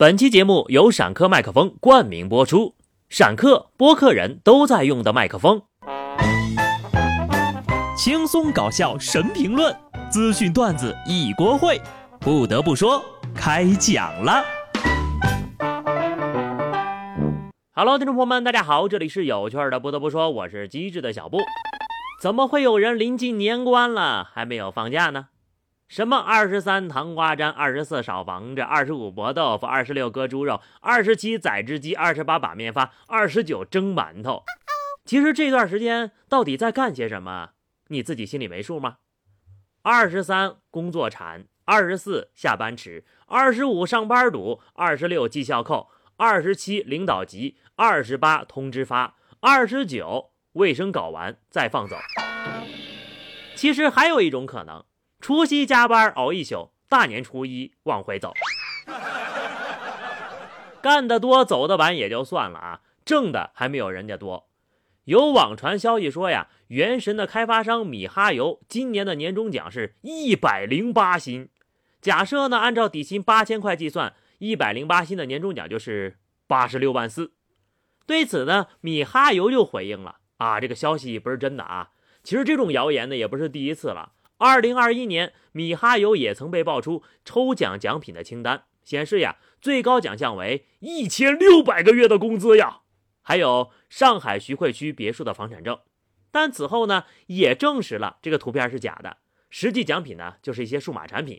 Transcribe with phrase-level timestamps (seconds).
[0.00, 2.76] 本期节目由闪客麦克风冠名播出，
[3.08, 5.60] 闪客播客人都在用的麦克风，
[7.96, 9.76] 轻松搞笑神评论，
[10.08, 11.80] 资讯段子一锅烩。
[12.20, 13.02] 不得不说，
[13.34, 14.44] 开讲了。
[17.74, 19.80] Hello，听众朋友们，大家好，这里是有趣的。
[19.80, 21.38] 不得不说，我是机智的小布。
[22.22, 25.26] 怎么会有人临近年关了还没有放假呢？
[25.88, 34.44] 什么二十三糖瓜粘，二十四烧房子，二十五薄豆腐，二十六割猪肉，二十七宰只鸡，二十八把面发，二十九蒸馒头。
[35.06, 37.52] 其实这段时间到底在干些什么，
[37.86, 38.98] 你自己心里没数吗？
[39.80, 51.96] 二十三工作馋，二十四下班迟，二十五上班堵，二十六绩效扣，二十七领导急，二十八通知发，二十九卫生搞完再放走。
[53.54, 54.84] 其实还有一种可能。
[55.20, 58.32] 除夕加班熬一宿，大年初一往回走，
[60.80, 64.48] 干得多走得晚也就算了啊，挣的还没有人家多。
[65.04, 71.48] 有网传消息说呀，原神的开发商米哈游今年的年终奖是一百零八薪。
[72.00, 77.32] 假设呢，按照底薪八千块计算，一百零八薪的年终奖就是八十六万四。
[78.06, 81.90] 对此呢，米哈游就回应了啊，这个消息不是真的啊。
[82.22, 84.12] 其实这种谣言呢，也不是第一次了。
[84.38, 92.82] 二零二一年，米哈游也曾被爆出抽奖奖品的清单，显示呀，最高奖项为一千六百个月的工资呀，
[93.20, 95.78] 还有上海徐汇区别墅的房产证。
[96.30, 99.16] 但此后呢，也证实了这个图片是假的，
[99.50, 101.38] 实际奖品呢就是一些数码产品。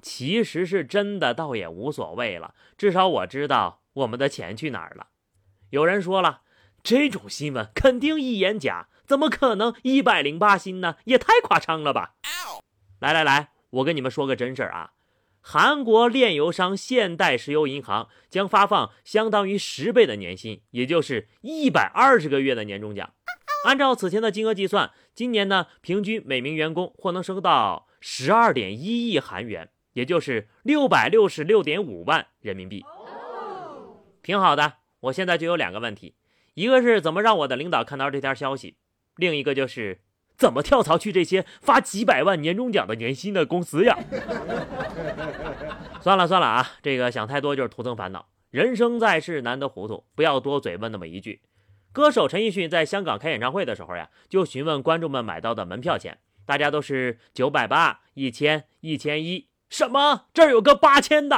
[0.00, 5.08] 其实是真的，倒也无所谓了，至少我知道我们的钱去哪儿了。
[5.70, 6.42] 有人说了，
[6.82, 8.88] 这种新闻肯定一眼假。
[9.06, 10.96] 怎么可能一百零八薪呢？
[11.04, 12.16] 也太夸张了吧！
[13.00, 14.90] 来来来，我跟你们说个真事儿啊！
[15.40, 23.14] 韩国炼油商现代石油银行将发放相当于十倍的年薪，也就是一百二十个月的年终奖。
[23.64, 32.84] 按照此前的金额计算，今年呢，平均每名员工或能收到十二点一亿韩元，也就是六百六十六点五万人民币。
[34.22, 34.74] 挺好的。
[35.00, 36.16] 我现在就有两个问题，
[36.58, 38.78] 一个是怎么让我的领导看到这条消息？
[39.14, 40.00] 另一个就是
[40.36, 43.96] 怎么跳槽去这些发几百万年终奖的年薪的公司呀？
[46.02, 48.26] 算了算了啊，这个想太多就是徒增烦恼。
[48.50, 51.42] 人生在世难得糊涂，不要多嘴问那么一句。
[51.92, 59.46] 歌手陈奕迅在香港开演唱会的时候呀，就询问观众们买到的门票钱，大家都是九百八、一千、一千一。
[59.68, 60.24] 什么？
[60.34, 61.36] 这儿有个八千的？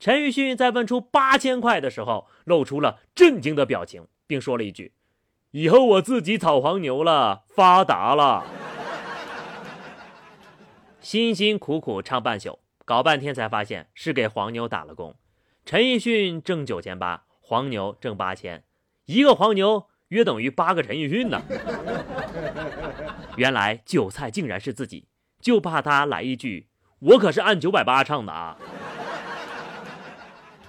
[0.00, 4.94] 陈奕迅在问出八千块的时候，露出了震惊的表情，并说了一句。
[5.50, 8.46] 以后我自己炒黄牛了，发达了。
[11.02, 15.14] 辛辛苦苦唱半宿，搞半天才发现是给黄牛打了工。
[15.66, 18.64] 陈奕迅挣九千八，黄牛挣八千，
[19.04, 21.42] 一个黄牛约等于八个陈奕迅呢。
[23.36, 25.08] 原来韭菜竟然是自己，
[25.42, 26.68] 就怕他来一句
[27.00, 28.56] ：“我可是按九百八唱的啊！”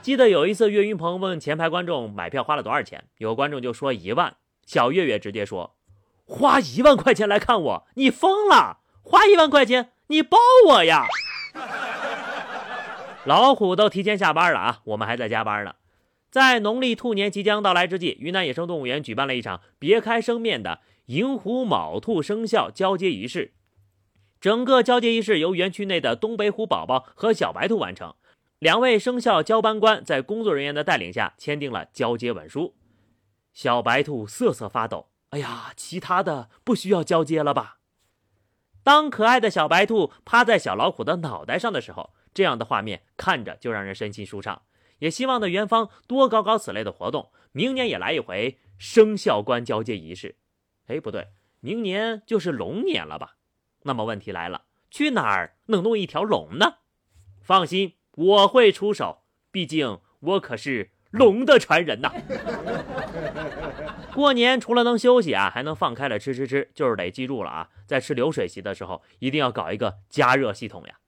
[0.02, 4.36] 记得有一次，岳云鹏问前排观众买票花了多少钱，有个观众就说一万。
[4.66, 5.76] 小岳岳直接说
[6.26, 8.80] ：“花一万块钱来看我，你疯了！
[9.04, 11.06] 花一万块钱，你包我呀！”
[13.26, 15.76] 老虎都提前下班了啊，我们还在加班呢。
[16.32, 23.54] 在农历兔年即将到来之际，云南野生动物园举办了一场别开生面的寅虎卯兔生肖交接仪式。
[24.40, 28.16] 整个交接仪式由园区内的东北虎宝宝和小白兔完成，
[28.62, 32.76] 两位生肖交班官在工作人员的带领下签订了交接文书。
[33.54, 35.10] 小白兔瑟瑟发抖。
[35.30, 37.80] 哎呀，其他的不需要交接了吧？
[38.84, 44.62] 当可爱的小白兔趴在小老虎的脑袋上的时候，这样的画面看着就让人身心舒畅。
[45.00, 50.38] 也希望的元芳多搞搞此类的活动，明年也来一回生肖官交接仪式。
[50.86, 51.30] 哎，不对，
[51.62, 53.38] 明年就是龙年了吧？
[53.82, 56.76] 那么问题来了，去哪儿能弄一条龙呢？
[57.42, 60.92] 放心，我会出手，毕竟我可是。
[61.12, 62.10] 龙的传人呐！
[64.16, 71.00] 过年除了能休息啊，还能放开了吃吃吃，就是得记住了啊，在吃流水席的时候，一定要搞一个加热系统呀。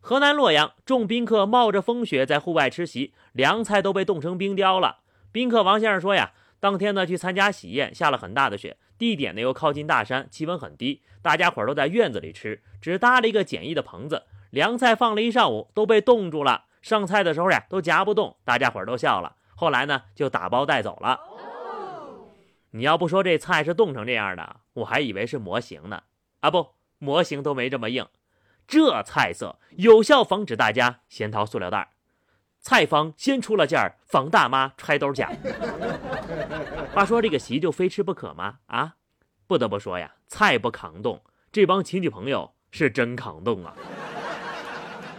[0.00, 4.98] 河南洛阳，众宾客冒着风雪在户外吃席，凉菜都被冻成冰雕了。
[5.32, 19.36] 宾客王先生说呀，当天呢去参加喜宴，下了很大的雪，地点呢又靠近大山，气温很低，大家伙都在院子里吃，只搭了一个简易的棚子，凉菜放了一上午都被冻住了，上菜的时候呀都夹不动，大家伙都笑了。
[19.54, 21.20] 后来呢，就打包带走了。
[22.70, 26.02] 你要不说这菜是冻成这样的，我还以为是模型呢。
[26.40, 26.68] 啊，不，
[26.98, 28.06] 模型都没这么硬。
[28.66, 31.78] 这菜色有效防止大家先掏塑料袋。
[31.78, 31.88] 儿。
[32.60, 35.30] 菜方先出了件儿防大妈揣兜夹。
[36.92, 38.58] 话说这个席就非吃不可吗？
[38.66, 38.96] 啊，
[39.46, 43.74] 不得不说呀，菜不扛冻，这帮亲戚朋友是真扛冻啊。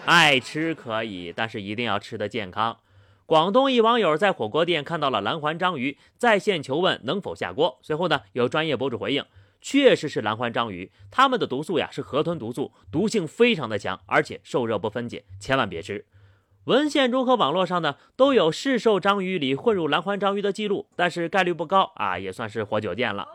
[0.09, 2.79] 爱吃可以，但是一定要吃的健康。
[3.27, 7.77] 广东一网友在火锅店看到了蓝环章鱼，在线求问能否下锅。
[7.83, 9.23] 随后呢，有专业博主回应，
[9.61, 16.07] 确实是蓝环章鱼，它们的毒素呀是河豚毒素，毒性非常的强，而且受热不分解，千万别吃。
[16.63, 23.27] 文献中和网络上呢都有市售章鱼里混入蓝环章鱼的记录，但是概率不高啊，也算是活久见了。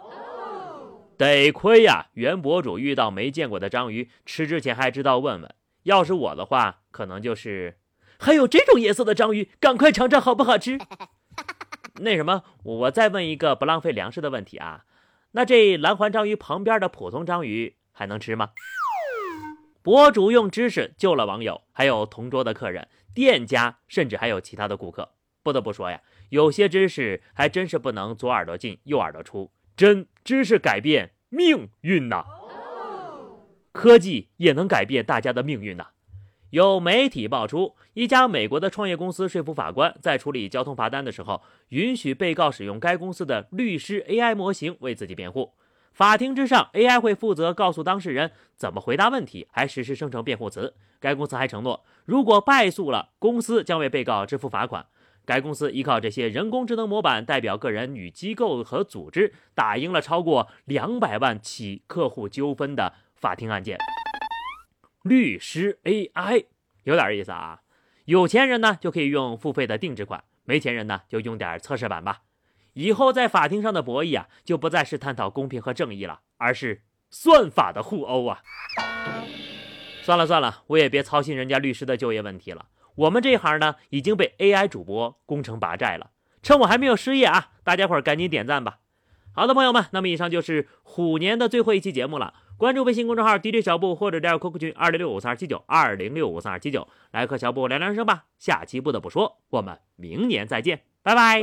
[1.16, 5.54] 得亏呀，原博主遇到没见过的章鱼，吃之前还知道问问。
[5.84, 7.78] 要是我的话，可能就是。
[8.16, 10.78] 还有这种颜色的章鱼，赶快尝尝好不好吃？
[12.00, 14.84] 那什么，我再问一个不浪费粮食的问题啊，
[15.32, 18.50] 那这蓝环章鱼旁边的普通章鱼还能吃吗？
[19.82, 25.10] 博主用知识救了网友，还有同桌的客人、店家，甚至还有其他的顾客。
[25.42, 26.00] 不得不说呀，
[26.30, 32.24] 有些知识还真是不能左耳朵进右耳朵出，真知识改变命运呐！
[33.74, 35.88] 科技也能改变大家的命运呐！
[36.50, 45.54] 有媒体爆出，一家美国的创业公司说服法官，在处理交通罚单的时候，允许被告使用该公司的律师 AI 模型为自己辩护。
[45.92, 50.74] 法庭之上，AI 会负责告诉当事人怎么回答问题，还实时生成辩护词。
[51.00, 54.86] 该公司还承诺，如果败诉了，公司将为被告支付罚款。
[55.26, 63.78] 该公司依靠这些人工智能模板，代表个人与机构和组织，打赢了超过两百万起客户纠纷的法庭案件。
[65.02, 66.46] 律师 AI
[66.84, 67.60] 有点意思啊，
[68.04, 72.22] 有钱人呢就可以用付费的定制款，没钱人呢就用点测试版吧。
[72.74, 78.42] 以后在法庭上的博弈啊，就不再是探讨公平和正义了，而是算法的互殴啊。
[80.02, 82.66] 算了算了，我也别操心人家律师的就业问题了。
[82.96, 86.10] 我们这一行呢，已经被 AI 主播攻城拔寨了。
[86.42, 88.78] 趁我还没有失业啊，大家伙儿赶紧点赞吧。
[89.32, 92.34] 好的，朋友们，那么以上就是虎年的最后一期节目了。
[92.56, 98.26] 关注微信公众号 DJ 小布，或者加入 QQ 群二零六五三二七九二零六五三二七九，来和小布聊聊人生吧。
[98.38, 101.40] 下期不得不说，我们明年再见，拜拜。